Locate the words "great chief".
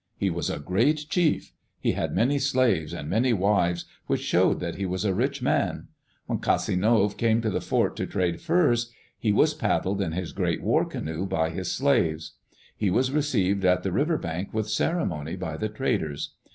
0.57-1.53